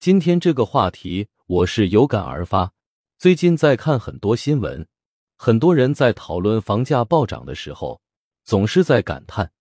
[0.00, 2.72] 今天这个话题我是有感而发。
[3.18, 4.88] 最近在看很多新闻，
[5.36, 8.00] 很多人在讨论房价暴涨的时候，
[8.42, 9.52] 总是在感叹：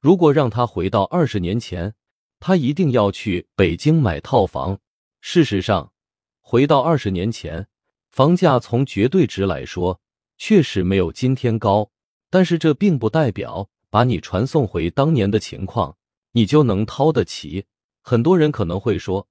[0.00, 1.94] 如果让他回到二十年前，
[2.40, 4.76] 他一定要去北京买套房。
[5.20, 5.92] 事实上，
[6.40, 7.68] 回到二十年前，
[8.10, 10.00] 房价从绝对值来说
[10.36, 11.88] 确实没有今天高，
[12.28, 15.96] 但是这并不代表把你传送回当年的情况，
[16.32, 17.66] 你就能掏得起。
[18.02, 19.28] 很多人可能会说。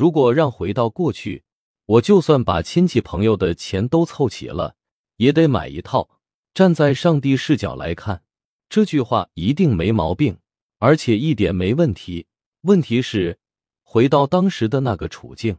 [0.00, 1.44] 如果让回到过去，
[1.84, 4.74] 我就算把亲戚朋友的钱都凑齐了，
[5.18, 6.08] 也得买一套。
[6.54, 8.22] 站在上帝视角来看，
[8.70, 10.38] 这句话一定没毛病，
[10.78, 12.26] 而且一点没问题。
[12.62, 13.38] 问题是，
[13.82, 15.58] 回到当时的那个处境，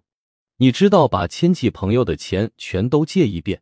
[0.57, 3.61] 你知道把亲戚朋友的钱全都借一遍，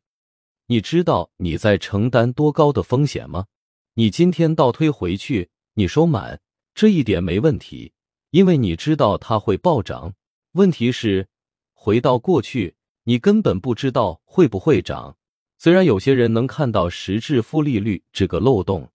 [0.67, 3.47] 你知道你在承担多高的风险吗？
[3.95, 6.39] 你今天倒推回去，你收满
[6.73, 7.91] 这一点没问题，
[8.29, 10.13] 因为你知道它会暴涨。
[10.53, 11.27] 问题是，
[11.73, 15.15] 回到过去，你根本不知道会不会涨。
[15.59, 18.89] 虽然有些人能看到实质负利率这个漏洞，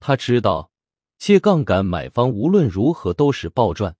[0.00, 0.70] 他知道
[1.16, 3.96] 借杠杆买方无论如何都是暴赚。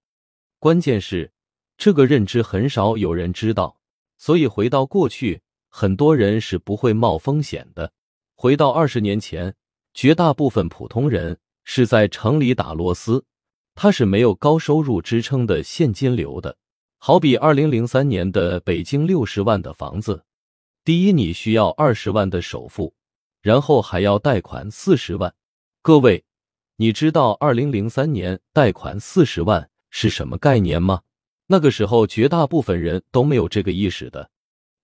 [0.59, 1.33] 关键是
[1.79, 3.81] 这个认知很少有人知道，
[4.19, 7.91] 所以回到过去，很多人是不会冒风险的。
[8.35, 9.55] 回到二十年前，
[9.95, 13.25] 绝大部分普通人是在城里打螺丝，
[13.75, 16.59] 他是没有高收入支撑的现金流的。
[17.01, 20.25] 好比二零零三年的北京六十万的房子，
[20.85, 22.93] 第一你需要二十万的首付，
[23.41, 25.33] 然后还要贷款四十万。
[25.81, 26.25] 各位，
[26.77, 31.03] 你知道二零零三年贷款四十万是什么概念吗？
[31.47, 34.29] 那个时候绝大部分人都没有这个意识的，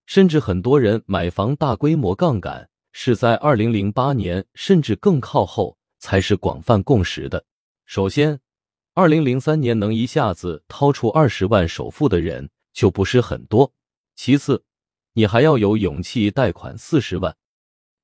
[0.06, 7.44] 甚至很多人买房大规模杠杆是在二零零八年甚至更靠后才是广泛共识的。
[7.86, 8.40] 首先。
[8.96, 13.72] 二零零三年能一下子掏出二十万首付的人就不是很多。
[14.14, 14.62] 其次，
[15.14, 17.36] 你还要有勇气贷款四十万。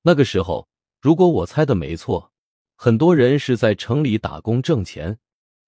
[0.03, 0.69] 那个时候，
[1.01, 2.33] 如果我猜的没错，
[2.75, 5.17] 很多人是在城里打工挣钱，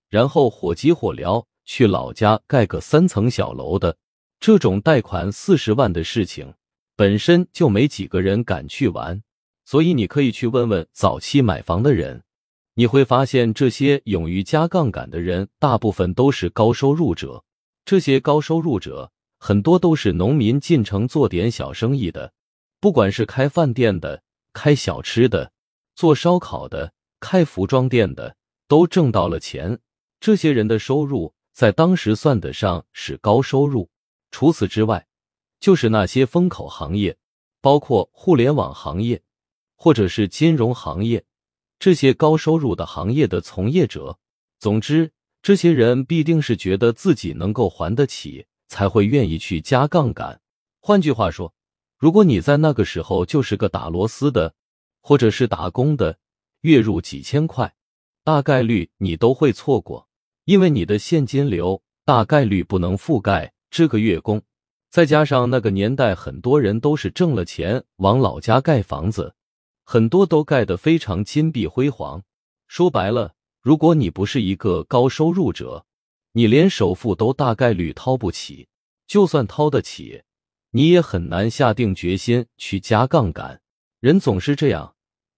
[0.08, 3.96] 然后火急火燎去老家盖个三层小楼的。
[4.40, 6.54] 这种贷款四十万的事情，
[6.96, 9.22] 本身就没几个人敢去玩。
[9.64, 12.24] 所以，你可以去问问早期买房的人。
[12.74, 17.44] 你会发现，这些勇于加杠杆的人，大部分都是高收入者。
[17.84, 22.32] 这些高收入者很多都是农民进城做点小生意的，
[22.80, 24.22] 不管是开饭店的、
[24.52, 25.52] 开小吃的、
[25.94, 28.36] 做烧烤的、开服装店的，
[28.68, 29.78] 都挣到了钱。
[30.18, 33.90] 这些人的收入在当时算得上是高收入。
[34.30, 35.06] 除此之外，
[35.60, 37.18] 就是那些风口行业，
[37.60, 39.20] 包括互联网行业，
[39.76, 41.22] 或者是金融行业。
[41.82, 44.16] 这些高收入的行业的从业者，
[44.60, 45.10] 总之，
[45.42, 50.40] 这些人必定是觉得自己能够还得起，才会愿意去加杠杆。
[50.80, 51.52] 换句话说，
[51.98, 54.54] 如果你在那个时候就是个打螺丝的，
[55.00, 56.16] 或者是打工的，
[56.60, 57.74] 月入几千块，
[58.22, 60.06] 大概率你都会错过，
[60.44, 64.40] 因为你的现金流大概率不能覆盖这个月供。
[64.88, 69.34] 再加上那个年代，很多人都是挣了钱往老家盖房子。
[69.92, 72.24] 很多都盖得非常金碧辉煌。
[72.66, 75.84] 说白了，如果你不是一个高收入者，
[76.32, 78.68] 你连首付都大概率掏不起。
[79.06, 80.22] 就算掏得起，
[80.70, 83.60] 你也很难下定决心去加杠杆。
[84.00, 84.94] 人总是这样，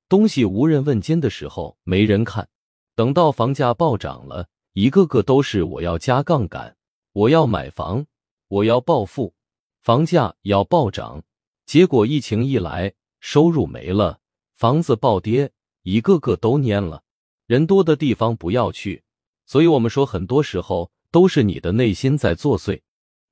[0.08, 2.48] 东西无人问津的时候没人看，
[2.94, 6.76] 等到房价暴涨了，一个个都是我要加杠杆，
[7.12, 8.06] 我要买房，
[8.46, 9.34] 我要暴富，
[9.82, 11.24] 房价要暴涨。
[11.66, 14.20] 结果疫情一来，收入没了。
[14.54, 15.50] 房子暴跌，
[15.82, 17.02] 一个个都蔫了。
[17.46, 19.02] 人多的地方不要去。
[19.46, 22.80] 所以，我们说，很多时候都是你的内心在作祟，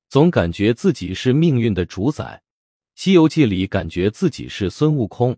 [0.09, 2.43] 总感觉自己是命运的主宰。
[3.01, 5.33] 《西游记》里感觉自己是孙悟空，《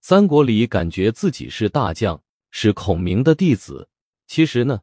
[0.00, 3.88] 三国》里感觉自己是大将，是孔明的弟子。
[4.26, 4.80] 其实呢，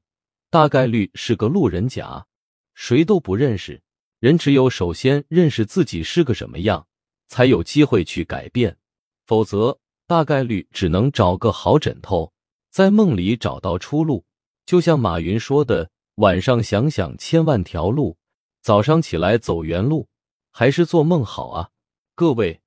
[0.52, 2.28] 大概率是个路人甲，
[2.76, 3.82] 谁都不认识。
[4.20, 6.88] 人只有首先认识自己是个什么样，
[7.28, 8.78] 才有机会去改变，
[9.26, 9.80] 否则。
[10.08, 12.32] 大概率只能找个好枕头，
[12.70, 14.26] 在梦里找到出路。
[14.66, 18.18] 就像马云说的：“晚上想想千万条路，
[18.62, 20.08] 早上起来走原路，
[20.52, 21.70] 还是做梦好啊！”
[22.16, 22.62] 各位，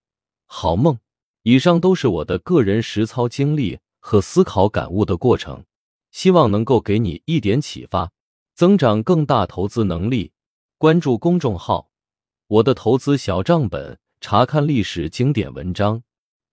[0.46, 0.98] 好梦。
[1.42, 5.64] 以上都是我的个人实操经历和思考感悟的过程，
[6.10, 8.10] 希望能够给你一点启发，
[8.54, 10.32] 增长更大投资能力。
[10.76, 11.90] 关注公众号
[12.48, 16.02] “我的投资小账本”，查看历史经典文章。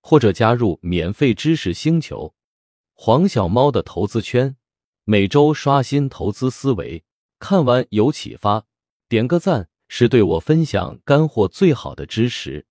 [0.07, 2.36] 或者加入免费知识星球，
[2.94, 4.56] 黄小猫的投资圈，
[5.04, 7.04] 每周刷新投资思维。
[7.40, 8.68] 看完有启发，
[9.10, 12.68] 点个赞，是对我分享干货最好的支持。